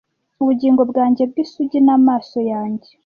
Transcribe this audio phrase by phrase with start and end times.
[0.41, 2.89] ubugingo bwanjye bw'isugi n'amaso yanjye